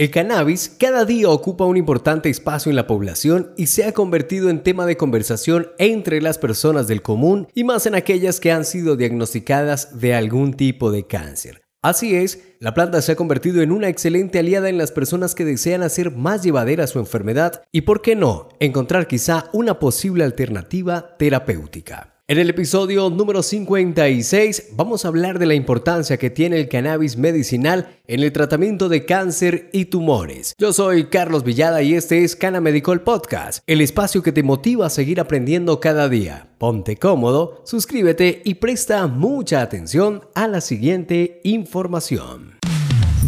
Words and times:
El 0.00 0.12
cannabis 0.12 0.76
cada 0.78 1.04
día 1.04 1.28
ocupa 1.28 1.64
un 1.64 1.76
importante 1.76 2.30
espacio 2.30 2.70
en 2.70 2.76
la 2.76 2.86
población 2.86 3.52
y 3.56 3.66
se 3.66 3.84
ha 3.84 3.90
convertido 3.90 4.48
en 4.48 4.62
tema 4.62 4.86
de 4.86 4.96
conversación 4.96 5.72
entre 5.76 6.22
las 6.22 6.38
personas 6.38 6.86
del 6.86 7.02
común 7.02 7.48
y 7.52 7.64
más 7.64 7.84
en 7.84 7.96
aquellas 7.96 8.38
que 8.38 8.52
han 8.52 8.64
sido 8.64 8.94
diagnosticadas 8.94 9.98
de 9.98 10.14
algún 10.14 10.54
tipo 10.54 10.92
de 10.92 11.08
cáncer. 11.08 11.62
Así 11.82 12.14
es, 12.14 12.44
la 12.60 12.74
planta 12.74 13.02
se 13.02 13.10
ha 13.10 13.16
convertido 13.16 13.60
en 13.60 13.72
una 13.72 13.88
excelente 13.88 14.38
aliada 14.38 14.68
en 14.68 14.78
las 14.78 14.92
personas 14.92 15.34
que 15.34 15.44
desean 15.44 15.82
hacer 15.82 16.12
más 16.12 16.44
llevadera 16.44 16.86
su 16.86 17.00
enfermedad 17.00 17.64
y, 17.72 17.80
por 17.80 18.00
qué 18.00 18.14
no, 18.14 18.50
encontrar 18.60 19.08
quizá 19.08 19.50
una 19.52 19.80
posible 19.80 20.22
alternativa 20.22 21.16
terapéutica. 21.18 22.17
En 22.30 22.36
el 22.36 22.50
episodio 22.50 23.08
número 23.08 23.42
56 23.42 24.72
vamos 24.72 25.02
a 25.02 25.08
hablar 25.08 25.38
de 25.38 25.46
la 25.46 25.54
importancia 25.54 26.18
que 26.18 26.28
tiene 26.28 26.60
el 26.60 26.68
cannabis 26.68 27.16
medicinal 27.16 27.96
en 28.06 28.22
el 28.22 28.32
tratamiento 28.32 28.90
de 28.90 29.06
cáncer 29.06 29.70
y 29.72 29.86
tumores. 29.86 30.54
Yo 30.58 30.74
soy 30.74 31.04
Carlos 31.06 31.42
Villada 31.42 31.80
y 31.80 31.94
este 31.94 32.24
es 32.24 32.36
Cana 32.36 32.60
Medical 32.60 33.00
Podcast, 33.00 33.62
el 33.66 33.80
espacio 33.80 34.22
que 34.22 34.32
te 34.32 34.42
motiva 34.42 34.84
a 34.84 34.90
seguir 34.90 35.20
aprendiendo 35.20 35.80
cada 35.80 36.10
día. 36.10 36.50
Ponte 36.58 36.98
cómodo, 36.98 37.62
suscríbete 37.64 38.42
y 38.44 38.56
presta 38.56 39.06
mucha 39.06 39.62
atención 39.62 40.20
a 40.34 40.48
la 40.48 40.60
siguiente 40.60 41.40
información. 41.44 42.58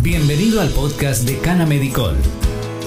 Bienvenido 0.02 0.60
al 0.60 0.68
podcast 0.68 1.26
de 1.26 1.38
Cana 1.38 1.64
Medical 1.64 2.16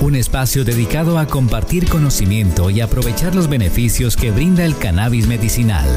un 0.01 0.15
espacio 0.15 0.63
dedicado 0.63 1.17
a 1.17 1.27
compartir 1.27 1.87
conocimiento 1.87 2.69
y 2.69 2.81
aprovechar 2.81 3.35
los 3.35 3.47
beneficios 3.47 4.15
que 4.15 4.31
brinda 4.31 4.65
el 4.65 4.77
cannabis 4.77 5.27
medicinal. 5.27 5.87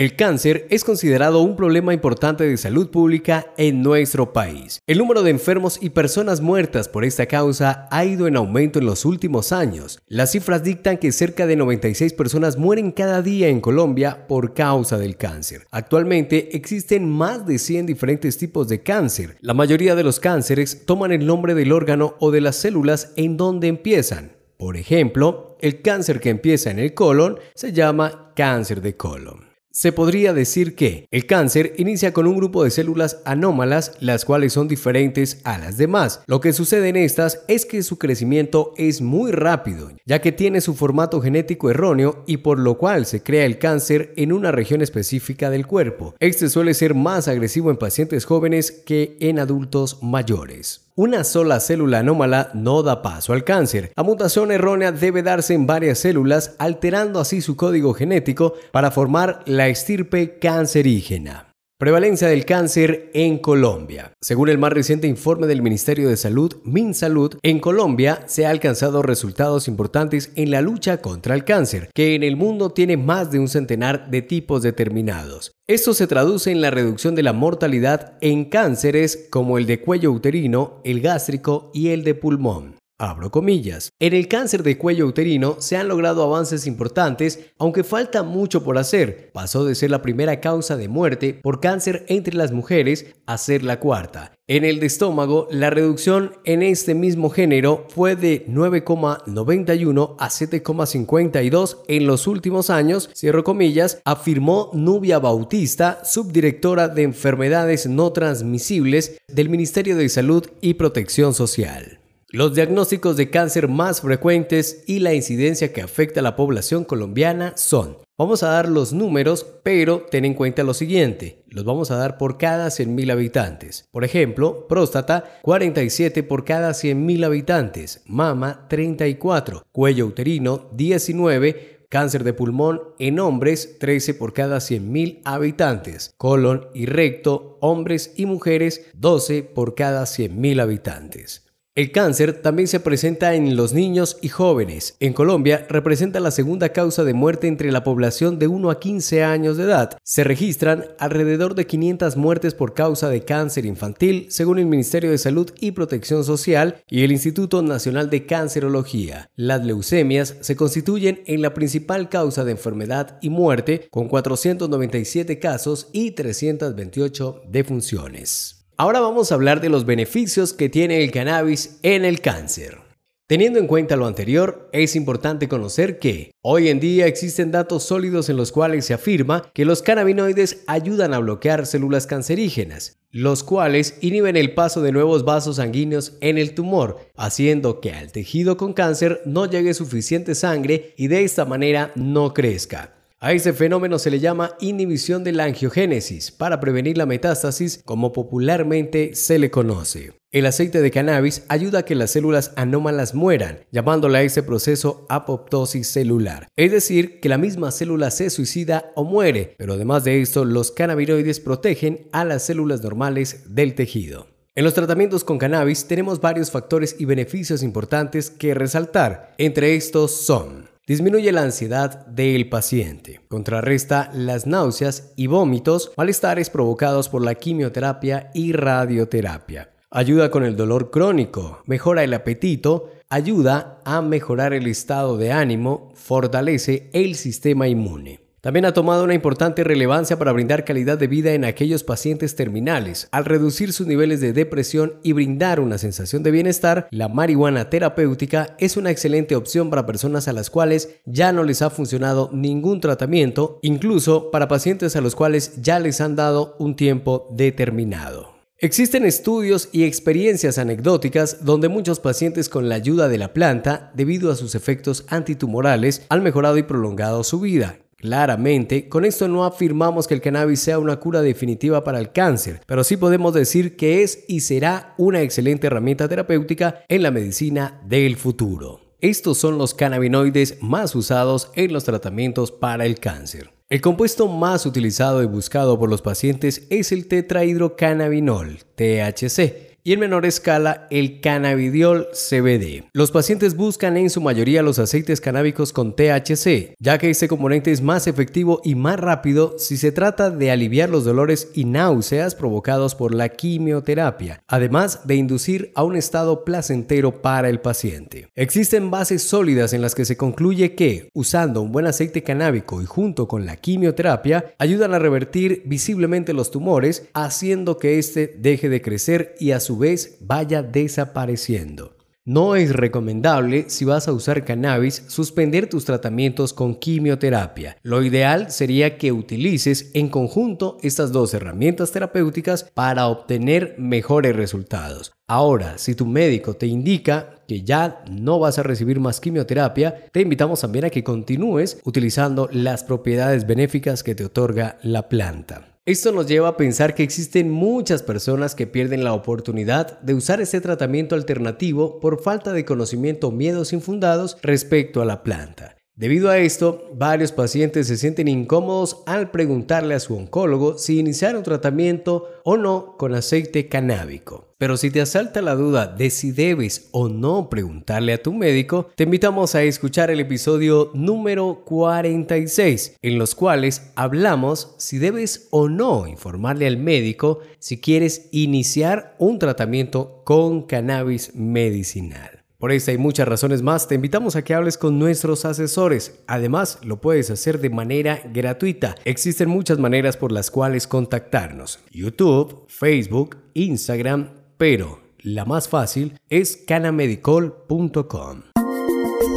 El 0.00 0.16
cáncer 0.16 0.66
es 0.70 0.82
considerado 0.82 1.42
un 1.42 1.56
problema 1.56 1.92
importante 1.92 2.44
de 2.44 2.56
salud 2.56 2.88
pública 2.88 3.52
en 3.58 3.82
nuestro 3.82 4.32
país. 4.32 4.80
El 4.86 4.96
número 4.96 5.22
de 5.22 5.28
enfermos 5.28 5.78
y 5.78 5.90
personas 5.90 6.40
muertas 6.40 6.88
por 6.88 7.04
esta 7.04 7.26
causa 7.26 7.86
ha 7.90 8.06
ido 8.06 8.26
en 8.26 8.36
aumento 8.36 8.78
en 8.78 8.86
los 8.86 9.04
últimos 9.04 9.52
años. 9.52 10.00
Las 10.06 10.32
cifras 10.32 10.64
dictan 10.64 10.96
que 10.96 11.12
cerca 11.12 11.46
de 11.46 11.54
96 11.54 12.14
personas 12.14 12.56
mueren 12.56 12.92
cada 12.92 13.20
día 13.20 13.48
en 13.48 13.60
Colombia 13.60 14.26
por 14.26 14.54
causa 14.54 14.96
del 14.96 15.18
cáncer. 15.18 15.66
Actualmente 15.70 16.56
existen 16.56 17.06
más 17.06 17.44
de 17.44 17.58
100 17.58 17.84
diferentes 17.84 18.38
tipos 18.38 18.68
de 18.68 18.82
cáncer. 18.82 19.36
La 19.42 19.52
mayoría 19.52 19.94
de 19.94 20.04
los 20.04 20.18
cánceres 20.18 20.86
toman 20.86 21.12
el 21.12 21.26
nombre 21.26 21.54
del 21.54 21.72
órgano 21.72 22.14
o 22.20 22.30
de 22.30 22.40
las 22.40 22.56
células 22.56 23.12
en 23.16 23.36
donde 23.36 23.68
empiezan. 23.68 24.32
Por 24.56 24.78
ejemplo, 24.78 25.58
el 25.60 25.82
cáncer 25.82 26.20
que 26.20 26.30
empieza 26.30 26.70
en 26.70 26.78
el 26.78 26.94
colon 26.94 27.38
se 27.54 27.74
llama 27.74 28.32
cáncer 28.34 28.80
de 28.80 28.96
colon. 28.96 29.49
Se 29.72 29.92
podría 29.92 30.32
decir 30.32 30.74
que 30.74 31.06
el 31.12 31.26
cáncer 31.26 31.74
inicia 31.78 32.12
con 32.12 32.26
un 32.26 32.36
grupo 32.36 32.64
de 32.64 32.70
células 32.70 33.22
anómalas, 33.24 33.92
las 34.00 34.24
cuales 34.24 34.52
son 34.52 34.66
diferentes 34.66 35.40
a 35.44 35.58
las 35.58 35.76
demás. 35.76 36.22
Lo 36.26 36.40
que 36.40 36.52
sucede 36.52 36.88
en 36.88 36.96
estas 36.96 37.42
es 37.46 37.66
que 37.66 37.84
su 37.84 37.96
crecimiento 37.96 38.74
es 38.76 39.00
muy 39.00 39.30
rápido, 39.30 39.92
ya 40.04 40.20
que 40.20 40.32
tiene 40.32 40.60
su 40.60 40.74
formato 40.74 41.20
genético 41.20 41.70
erróneo 41.70 42.24
y 42.26 42.38
por 42.38 42.58
lo 42.58 42.78
cual 42.78 43.06
se 43.06 43.22
crea 43.22 43.44
el 43.46 43.58
cáncer 43.58 44.12
en 44.16 44.32
una 44.32 44.50
región 44.50 44.82
específica 44.82 45.50
del 45.50 45.68
cuerpo. 45.68 46.16
Este 46.18 46.48
suele 46.48 46.74
ser 46.74 46.96
más 46.96 47.28
agresivo 47.28 47.70
en 47.70 47.76
pacientes 47.76 48.24
jóvenes 48.24 48.72
que 48.72 49.16
en 49.20 49.38
adultos 49.38 50.02
mayores. 50.02 50.89
Una 50.96 51.24
sola 51.24 51.60
célula 51.60 52.00
anómala 52.00 52.50
no 52.52 52.82
da 52.82 53.00
paso 53.00 53.32
al 53.32 53.44
cáncer. 53.44 53.92
La 53.96 54.02
mutación 54.02 54.50
errónea 54.50 54.90
debe 54.90 55.22
darse 55.22 55.54
en 55.54 55.66
varias 55.66 56.00
células, 56.00 56.56
alterando 56.58 57.20
así 57.20 57.40
su 57.40 57.56
código 57.56 57.94
genético 57.94 58.54
para 58.72 58.90
formar 58.90 59.42
la 59.46 59.68
estirpe 59.68 60.38
cancerígena. 60.38 61.49
Prevalencia 61.80 62.28
del 62.28 62.44
cáncer 62.44 63.10
en 63.14 63.38
Colombia. 63.38 64.12
Según 64.20 64.50
el 64.50 64.58
más 64.58 64.70
reciente 64.70 65.06
informe 65.06 65.46
del 65.46 65.62
Ministerio 65.62 66.10
de 66.10 66.18
Salud, 66.18 66.58
MinSalud, 66.62 67.38
en 67.42 67.58
Colombia 67.58 68.20
se 68.26 68.44
han 68.44 68.50
alcanzado 68.50 69.00
resultados 69.00 69.66
importantes 69.66 70.30
en 70.36 70.50
la 70.50 70.60
lucha 70.60 70.98
contra 70.98 71.34
el 71.34 71.46
cáncer, 71.46 71.88
que 71.94 72.14
en 72.14 72.22
el 72.22 72.36
mundo 72.36 72.68
tiene 72.68 72.98
más 72.98 73.30
de 73.30 73.38
un 73.38 73.48
centenar 73.48 74.10
de 74.10 74.20
tipos 74.20 74.62
determinados. 74.62 75.52
Esto 75.66 75.94
se 75.94 76.06
traduce 76.06 76.50
en 76.50 76.60
la 76.60 76.70
reducción 76.70 77.14
de 77.14 77.22
la 77.22 77.32
mortalidad 77.32 78.18
en 78.20 78.50
cánceres 78.50 79.28
como 79.30 79.56
el 79.56 79.64
de 79.64 79.80
cuello 79.80 80.12
uterino, 80.12 80.82
el 80.84 81.00
gástrico 81.00 81.70
y 81.72 81.88
el 81.88 82.04
de 82.04 82.14
pulmón. 82.14 82.79
Abro 83.02 83.30
comillas. 83.30 83.94
En 83.98 84.12
el 84.12 84.28
cáncer 84.28 84.62
de 84.62 84.76
cuello 84.76 85.06
uterino 85.06 85.56
se 85.58 85.78
han 85.78 85.88
logrado 85.88 86.22
avances 86.22 86.66
importantes, 86.66 87.40
aunque 87.58 87.82
falta 87.82 88.22
mucho 88.22 88.62
por 88.62 88.76
hacer. 88.76 89.30
Pasó 89.32 89.64
de 89.64 89.74
ser 89.74 89.90
la 89.90 90.02
primera 90.02 90.38
causa 90.40 90.76
de 90.76 90.88
muerte 90.88 91.40
por 91.42 91.60
cáncer 91.60 92.04
entre 92.08 92.34
las 92.34 92.52
mujeres 92.52 93.06
a 93.24 93.38
ser 93.38 93.62
la 93.62 93.80
cuarta. 93.80 94.32
En 94.46 94.66
el 94.66 94.80
de 94.80 94.86
estómago, 94.86 95.48
la 95.50 95.70
reducción 95.70 96.32
en 96.44 96.62
este 96.62 96.94
mismo 96.94 97.30
género 97.30 97.86
fue 97.88 98.16
de 98.16 98.44
9,91 98.48 100.16
a 100.18 100.28
7,52 100.28 101.78
en 101.88 102.06
los 102.06 102.26
últimos 102.26 102.68
años, 102.68 103.08
cierro 103.14 103.44
comillas, 103.44 104.02
afirmó 104.04 104.68
Nubia 104.74 105.18
Bautista, 105.18 106.04
subdirectora 106.04 106.88
de 106.88 107.04
enfermedades 107.04 107.86
no 107.86 108.12
transmisibles 108.12 109.16
del 109.26 109.48
Ministerio 109.48 109.96
de 109.96 110.10
Salud 110.10 110.44
y 110.60 110.74
Protección 110.74 111.32
Social. 111.32 111.99
Los 112.32 112.54
diagnósticos 112.54 113.16
de 113.16 113.28
cáncer 113.28 113.66
más 113.66 114.02
frecuentes 114.02 114.84
y 114.86 115.00
la 115.00 115.14
incidencia 115.14 115.72
que 115.72 115.82
afecta 115.82 116.20
a 116.20 116.22
la 116.22 116.36
población 116.36 116.84
colombiana 116.84 117.54
son, 117.56 117.98
vamos 118.16 118.44
a 118.44 118.50
dar 118.50 118.68
los 118.68 118.92
números, 118.92 119.44
pero 119.64 120.06
ten 120.08 120.24
en 120.24 120.34
cuenta 120.34 120.62
lo 120.62 120.72
siguiente, 120.72 121.42
los 121.48 121.64
vamos 121.64 121.90
a 121.90 121.96
dar 121.96 122.18
por 122.18 122.38
cada 122.38 122.68
100.000 122.68 123.10
habitantes. 123.10 123.88
Por 123.90 124.04
ejemplo, 124.04 124.68
próstata 124.68 125.40
47 125.42 126.22
por 126.22 126.44
cada 126.44 126.70
100.000 126.70 127.24
habitantes, 127.24 128.02
mama 128.06 128.68
34, 128.68 129.64
cuello 129.72 130.06
uterino 130.06 130.70
19, 130.72 131.80
Cáncer 131.88 132.22
de 132.22 132.32
pulmón 132.32 132.80
en 133.00 133.18
hombres 133.18 133.80
13 133.80 134.14
por 134.14 134.32
cada 134.32 134.58
100.000 134.58 135.22
habitantes. 135.24 136.14
Colon 136.16 136.68
y 136.72 136.86
recto, 136.86 137.58
hombres 137.60 138.14
y 138.16 138.26
mujeres 138.26 138.86
12 138.94 139.42
por 139.42 139.74
cada 139.74 140.04
100.000 140.04 140.60
habitantes. 140.60 141.49
El 141.80 141.92
cáncer 141.92 142.42
también 142.42 142.68
se 142.68 142.78
presenta 142.78 143.34
en 143.34 143.56
los 143.56 143.72
niños 143.72 144.18
y 144.20 144.28
jóvenes. 144.28 144.96
En 145.00 145.14
Colombia 145.14 145.64
representa 145.66 146.20
la 146.20 146.30
segunda 146.30 146.74
causa 146.74 147.04
de 147.04 147.14
muerte 147.14 147.48
entre 147.48 147.72
la 147.72 147.84
población 147.84 148.38
de 148.38 148.48
1 148.48 148.70
a 148.70 148.78
15 148.78 149.24
años 149.24 149.56
de 149.56 149.64
edad. 149.64 149.96
Se 150.02 150.22
registran 150.22 150.84
alrededor 150.98 151.54
de 151.54 151.66
500 151.66 152.18
muertes 152.18 152.52
por 152.52 152.74
causa 152.74 153.08
de 153.08 153.22
cáncer 153.24 153.64
infantil, 153.64 154.26
según 154.28 154.58
el 154.58 154.66
Ministerio 154.66 155.10
de 155.10 155.16
Salud 155.16 155.52
y 155.58 155.70
Protección 155.70 156.22
Social 156.22 156.84
y 156.86 157.02
el 157.02 157.12
Instituto 157.12 157.62
Nacional 157.62 158.10
de 158.10 158.26
Cancerología. 158.26 159.30
Las 159.34 159.64
leucemias 159.64 160.36
se 160.42 160.56
constituyen 160.56 161.22
en 161.24 161.40
la 161.40 161.54
principal 161.54 162.10
causa 162.10 162.44
de 162.44 162.50
enfermedad 162.50 163.16
y 163.22 163.30
muerte, 163.30 163.88
con 163.90 164.08
497 164.08 165.38
casos 165.38 165.88
y 165.94 166.10
328 166.10 167.44
defunciones. 167.48 168.59
Ahora 168.80 169.00
vamos 169.00 169.30
a 169.30 169.34
hablar 169.34 169.60
de 169.60 169.68
los 169.68 169.84
beneficios 169.84 170.54
que 170.54 170.70
tiene 170.70 171.04
el 171.04 171.10
cannabis 171.10 171.78
en 171.82 172.06
el 172.06 172.22
cáncer. 172.22 172.78
Teniendo 173.26 173.58
en 173.58 173.66
cuenta 173.66 173.94
lo 173.94 174.06
anterior, 174.06 174.70
es 174.72 174.96
importante 174.96 175.48
conocer 175.48 175.98
que 175.98 176.32
hoy 176.40 176.70
en 176.70 176.80
día 176.80 177.04
existen 177.04 177.50
datos 177.50 177.82
sólidos 177.82 178.30
en 178.30 178.38
los 178.38 178.52
cuales 178.52 178.86
se 178.86 178.94
afirma 178.94 179.50
que 179.52 179.66
los 179.66 179.82
cannabinoides 179.82 180.64
ayudan 180.66 181.12
a 181.12 181.18
bloquear 181.18 181.66
células 181.66 182.06
cancerígenas, 182.06 182.98
los 183.10 183.44
cuales 183.44 183.98
inhiben 184.00 184.38
el 184.38 184.54
paso 184.54 184.80
de 184.80 184.92
nuevos 184.92 185.26
vasos 185.26 185.56
sanguíneos 185.56 186.14
en 186.22 186.38
el 186.38 186.54
tumor, 186.54 187.00
haciendo 187.18 187.82
que 187.82 187.92
al 187.92 188.10
tejido 188.12 188.56
con 188.56 188.72
cáncer 188.72 189.20
no 189.26 189.44
llegue 189.44 189.74
suficiente 189.74 190.34
sangre 190.34 190.94
y 190.96 191.08
de 191.08 191.24
esta 191.24 191.44
manera 191.44 191.92
no 191.96 192.32
crezca. 192.32 192.94
A 193.22 193.34
este 193.34 193.52
fenómeno 193.52 193.98
se 193.98 194.10
le 194.10 194.18
llama 194.18 194.56
inhibición 194.60 195.24
de 195.24 195.32
la 195.32 195.44
angiogénesis 195.44 196.30
para 196.30 196.58
prevenir 196.58 196.96
la 196.96 197.04
metástasis 197.04 197.82
como 197.84 198.14
popularmente 198.14 199.14
se 199.14 199.38
le 199.38 199.50
conoce. 199.50 200.14
El 200.32 200.46
aceite 200.46 200.80
de 200.80 200.90
cannabis 200.90 201.44
ayuda 201.48 201.80
a 201.80 201.82
que 201.82 201.94
las 201.94 202.12
células 202.12 202.54
anómalas 202.56 203.14
mueran, 203.14 203.66
llamándole 203.72 204.16
a 204.16 204.22
este 204.22 204.42
proceso 204.42 205.04
apoptosis 205.10 205.86
celular. 205.86 206.48
Es 206.56 206.72
decir, 206.72 207.20
que 207.20 207.28
la 207.28 207.36
misma 207.36 207.72
célula 207.72 208.10
se 208.10 208.30
suicida 208.30 208.90
o 208.94 209.04
muere, 209.04 209.54
pero 209.58 209.74
además 209.74 210.04
de 210.04 210.22
esto, 210.22 210.46
los 210.46 210.70
cannabinoides 210.70 211.40
protegen 211.40 212.08
a 212.12 212.24
las 212.24 212.46
células 212.46 212.82
normales 212.82 213.54
del 213.54 213.74
tejido. 213.74 214.28
En 214.54 214.64
los 214.64 214.72
tratamientos 214.72 215.24
con 215.24 215.36
cannabis 215.36 215.84
tenemos 215.84 216.22
varios 216.22 216.50
factores 216.50 216.96
y 216.98 217.04
beneficios 217.04 217.62
importantes 217.62 218.30
que 218.30 218.54
resaltar. 218.54 219.34
Entre 219.36 219.76
estos 219.76 220.10
son 220.10 220.69
Disminuye 220.90 221.30
la 221.30 221.42
ansiedad 221.42 222.04
del 222.08 222.48
paciente. 222.48 223.20
Contrarresta 223.28 224.10
las 224.12 224.48
náuseas 224.48 225.12
y 225.14 225.28
vómitos, 225.28 225.92
malestares 225.96 226.50
provocados 226.50 227.08
por 227.08 227.22
la 227.24 227.36
quimioterapia 227.36 228.32
y 228.34 228.50
radioterapia. 228.50 229.70
Ayuda 229.92 230.32
con 230.32 230.42
el 230.42 230.56
dolor 230.56 230.90
crónico, 230.90 231.62
mejora 231.64 232.02
el 232.02 232.12
apetito, 232.12 232.90
ayuda 233.08 233.80
a 233.84 234.02
mejorar 234.02 234.52
el 234.52 234.66
estado 234.66 235.16
de 235.16 235.30
ánimo, 235.30 235.92
fortalece 235.94 236.90
el 236.92 237.14
sistema 237.14 237.68
inmune. 237.68 238.29
También 238.40 238.64
ha 238.64 238.72
tomado 238.72 239.04
una 239.04 239.12
importante 239.12 239.64
relevancia 239.64 240.18
para 240.18 240.32
brindar 240.32 240.64
calidad 240.64 240.96
de 240.96 241.08
vida 241.08 241.34
en 241.34 241.44
aquellos 241.44 241.84
pacientes 241.84 242.36
terminales. 242.36 243.06
Al 243.12 243.26
reducir 243.26 243.74
sus 243.74 243.86
niveles 243.86 244.22
de 244.22 244.32
depresión 244.32 244.94
y 245.02 245.12
brindar 245.12 245.60
una 245.60 245.76
sensación 245.76 246.22
de 246.22 246.30
bienestar, 246.30 246.88
la 246.90 247.08
marihuana 247.08 247.68
terapéutica 247.68 248.56
es 248.58 248.78
una 248.78 248.90
excelente 248.90 249.36
opción 249.36 249.68
para 249.68 249.84
personas 249.84 250.26
a 250.26 250.32
las 250.32 250.48
cuales 250.48 250.88
ya 251.04 251.32
no 251.32 251.44
les 251.44 251.60
ha 251.60 251.68
funcionado 251.68 252.30
ningún 252.32 252.80
tratamiento, 252.80 253.58
incluso 253.60 254.30
para 254.30 254.48
pacientes 254.48 254.96
a 254.96 255.02
los 255.02 255.14
cuales 255.14 255.60
ya 255.60 255.78
les 255.78 256.00
han 256.00 256.16
dado 256.16 256.56
un 256.58 256.76
tiempo 256.76 257.28
determinado. 257.32 258.30
Existen 258.56 259.04
estudios 259.04 259.68
y 259.72 259.84
experiencias 259.84 260.56
anecdóticas 260.56 261.44
donde 261.44 261.68
muchos 261.68 262.00
pacientes 262.00 262.48
con 262.48 262.70
la 262.70 262.74
ayuda 262.74 263.08
de 263.08 263.18
la 263.18 263.34
planta, 263.34 263.90
debido 263.94 264.30
a 264.30 264.36
sus 264.36 264.54
efectos 264.54 265.04
antitumorales, 265.08 266.06
han 266.08 266.22
mejorado 266.22 266.56
y 266.56 266.62
prolongado 266.62 267.22
su 267.22 267.40
vida. 267.40 267.78
Claramente, 268.00 268.88
con 268.88 269.04
esto 269.04 269.28
no 269.28 269.44
afirmamos 269.44 270.08
que 270.08 270.14
el 270.14 270.22
cannabis 270.22 270.60
sea 270.60 270.78
una 270.78 270.96
cura 270.96 271.20
definitiva 271.20 271.84
para 271.84 271.98
el 271.98 272.12
cáncer, 272.12 272.62
pero 272.66 272.82
sí 272.82 272.96
podemos 272.96 273.34
decir 273.34 273.76
que 273.76 274.02
es 274.02 274.24
y 274.26 274.40
será 274.40 274.94
una 274.96 275.20
excelente 275.20 275.66
herramienta 275.66 276.08
terapéutica 276.08 276.82
en 276.88 277.02
la 277.02 277.10
medicina 277.10 277.78
del 277.84 278.16
futuro. 278.16 278.80
Estos 279.02 279.36
son 279.36 279.58
los 279.58 279.74
cannabinoides 279.74 280.62
más 280.62 280.94
usados 280.94 281.50
en 281.54 281.72
los 281.72 281.84
tratamientos 281.84 282.52
para 282.52 282.86
el 282.86 282.98
cáncer. 282.98 283.50
El 283.68 283.80
compuesto 283.80 284.26
más 284.28 284.66
utilizado 284.66 285.22
y 285.22 285.26
buscado 285.26 285.78
por 285.78 285.88
los 285.88 286.02
pacientes 286.02 286.66
es 286.70 286.92
el 286.92 287.06
tetrahidrocannabinol, 287.06 288.58
THC, 288.74 289.69
y 289.82 289.92
en 289.92 290.00
menor 290.00 290.26
escala 290.26 290.86
el 290.90 291.20
cannabidiol 291.20 292.08
CBD. 292.12 292.84
Los 292.92 293.10
pacientes 293.10 293.56
buscan 293.56 293.96
en 293.96 294.10
su 294.10 294.20
mayoría 294.20 294.62
los 294.62 294.78
aceites 294.78 295.20
canábicos 295.20 295.72
con 295.72 295.94
THC, 295.94 296.74
ya 296.78 296.98
que 296.98 297.10
este 297.10 297.28
componente 297.28 297.72
es 297.72 297.82
más 297.82 298.06
efectivo 298.06 298.60
y 298.64 298.74
más 298.74 298.98
rápido 298.98 299.54
si 299.58 299.76
se 299.76 299.92
trata 299.92 300.30
de 300.30 300.50
aliviar 300.50 300.90
los 300.90 301.04
dolores 301.04 301.50
y 301.54 301.64
náuseas 301.64 302.34
provocados 302.34 302.94
por 302.94 303.14
la 303.14 303.28
quimioterapia, 303.28 304.42
además 304.48 305.06
de 305.06 305.16
inducir 305.16 305.72
a 305.74 305.84
un 305.84 305.96
estado 305.96 306.44
placentero 306.44 307.22
para 307.22 307.48
el 307.48 307.60
paciente. 307.60 308.28
Existen 308.34 308.90
bases 308.90 309.22
sólidas 309.22 309.72
en 309.72 309.82
las 309.82 309.94
que 309.94 310.04
se 310.04 310.16
concluye 310.16 310.74
que, 310.74 311.10
usando 311.14 311.62
un 311.62 311.72
buen 311.72 311.86
aceite 311.86 312.22
canábico 312.22 312.82
y 312.82 312.86
junto 312.86 313.28
con 313.28 313.46
la 313.46 313.56
quimioterapia, 313.56 314.54
ayudan 314.58 314.94
a 314.94 314.98
revertir 314.98 315.62
visiblemente 315.64 316.32
los 316.32 316.50
tumores, 316.50 317.08
haciendo 317.14 317.78
que 317.78 317.98
éste 317.98 318.34
deje 318.38 318.68
de 318.68 318.82
crecer 318.82 319.34
y 319.38 319.52
a 319.52 319.60
su 319.60 319.69
vez 319.78 320.18
vaya 320.20 320.62
desapareciendo. 320.62 321.96
No 322.26 322.54
es 322.54 322.74
recomendable, 322.74 323.70
si 323.70 323.86
vas 323.86 324.06
a 324.06 324.12
usar 324.12 324.44
cannabis, 324.44 325.04
suspender 325.08 325.70
tus 325.70 325.86
tratamientos 325.86 326.52
con 326.52 326.74
quimioterapia. 326.74 327.78
Lo 327.82 328.02
ideal 328.02 328.52
sería 328.52 328.98
que 328.98 329.10
utilices 329.10 329.90
en 329.94 330.10
conjunto 330.10 330.76
estas 330.82 331.12
dos 331.12 331.32
herramientas 331.32 331.92
terapéuticas 331.92 332.64
para 332.74 333.08
obtener 333.08 333.74
mejores 333.78 334.36
resultados. 334.36 335.12
Ahora, 335.26 335.78
si 335.78 335.94
tu 335.94 336.04
médico 336.04 336.54
te 336.54 336.66
indica 336.66 337.36
que 337.48 337.62
ya 337.62 338.04
no 338.10 338.38
vas 338.38 338.58
a 338.58 338.64
recibir 338.64 339.00
más 339.00 339.18
quimioterapia, 339.18 340.04
te 340.12 340.20
invitamos 340.20 340.60
también 340.60 340.84
a 340.84 340.90
que 340.90 341.02
continúes 341.02 341.80
utilizando 341.84 342.50
las 342.52 342.84
propiedades 342.84 343.46
benéficas 343.46 344.02
que 344.02 344.14
te 344.14 344.26
otorga 344.26 344.78
la 344.82 345.08
planta. 345.08 345.79
Esto 345.90 346.12
nos 346.12 346.28
lleva 346.28 346.46
a 346.46 346.56
pensar 346.56 346.94
que 346.94 347.02
existen 347.02 347.50
muchas 347.50 348.04
personas 348.04 348.54
que 348.54 348.68
pierden 348.68 349.02
la 349.02 349.12
oportunidad 349.12 349.98
de 350.02 350.14
usar 350.14 350.40
este 350.40 350.60
tratamiento 350.60 351.16
alternativo 351.16 351.98
por 351.98 352.22
falta 352.22 352.52
de 352.52 352.64
conocimiento 352.64 353.26
o 353.26 353.32
miedos 353.32 353.72
infundados 353.72 354.38
respecto 354.40 355.02
a 355.02 355.04
la 355.04 355.24
planta. 355.24 355.79
Debido 356.00 356.30
a 356.30 356.38
esto, 356.38 356.88
varios 356.94 357.30
pacientes 357.30 357.86
se 357.86 357.98
sienten 357.98 358.26
incómodos 358.26 359.02
al 359.04 359.30
preguntarle 359.30 359.94
a 359.94 360.00
su 360.00 360.16
oncólogo 360.16 360.78
si 360.78 360.98
iniciar 360.98 361.36
un 361.36 361.42
tratamiento 361.42 362.26
o 362.42 362.56
no 362.56 362.96
con 362.96 363.14
aceite 363.14 363.68
canábico. 363.68 364.48
Pero 364.56 364.78
si 364.78 364.90
te 364.90 365.02
asalta 365.02 365.42
la 365.42 365.54
duda 365.54 365.88
de 365.88 366.08
si 366.08 366.32
debes 366.32 366.88
o 366.92 367.10
no 367.10 367.50
preguntarle 367.50 368.14
a 368.14 368.22
tu 368.22 368.32
médico, 368.32 368.88
te 368.94 369.04
invitamos 369.04 369.54
a 369.54 369.62
escuchar 369.62 370.10
el 370.10 370.20
episodio 370.20 370.90
número 370.94 371.64
46, 371.66 372.96
en 373.02 373.18
los 373.18 373.34
cuales 373.34 373.92
hablamos 373.94 374.74
si 374.78 374.96
debes 374.96 375.48
o 375.50 375.68
no 375.68 376.06
informarle 376.06 376.66
al 376.66 376.78
médico 376.78 377.40
si 377.58 377.78
quieres 377.78 378.30
iniciar 378.30 379.16
un 379.18 379.38
tratamiento 379.38 380.22
con 380.24 380.62
cannabis 380.62 381.34
medicinal. 381.34 382.39
Por 382.60 382.72
esta 382.72 382.92
y 382.92 382.98
muchas 382.98 383.26
razones 383.26 383.62
más, 383.62 383.88
te 383.88 383.94
invitamos 383.94 384.36
a 384.36 384.44
que 384.44 384.52
hables 384.52 384.76
con 384.76 384.98
nuestros 384.98 385.46
asesores. 385.46 386.20
Además, 386.26 386.78
lo 386.84 387.00
puedes 387.00 387.30
hacer 387.30 387.58
de 387.58 387.70
manera 387.70 388.20
gratuita. 388.34 388.96
Existen 389.06 389.48
muchas 389.48 389.78
maneras 389.78 390.18
por 390.18 390.30
las 390.30 390.50
cuales 390.50 390.86
contactarnos. 390.86 391.78
YouTube, 391.90 392.66
Facebook, 392.68 393.38
Instagram, 393.54 394.28
pero 394.58 395.00
la 395.20 395.46
más 395.46 395.68
fácil 395.68 396.18
es 396.28 396.58
canamedicol.com. 396.66 398.42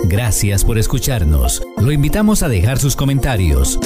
Gracias 0.09 0.65
por 0.65 0.77
escucharnos. 0.77 1.63
Lo 1.77 1.93
invitamos 1.93 2.43
a 2.43 2.49
dejar 2.49 2.77
sus 2.77 2.97
comentarios 2.97 3.79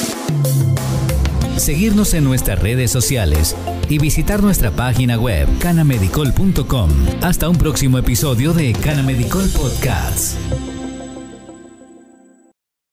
seguirnos 1.60 2.14
en 2.14 2.24
nuestras 2.24 2.60
redes 2.62 2.92
sociales 2.92 3.56
y 3.90 3.98
visitar 4.00 4.42
nuestra 4.42 4.72
página 4.72 5.18
web 5.18 5.48
canamedicol.com. 5.60 6.90
Hasta 7.22 7.50
un 7.50 7.58
próximo 7.58 7.98
episodio 7.98 8.54
de 8.54 8.74
Canamedicol 8.74 9.48
Podcast. 9.50 10.38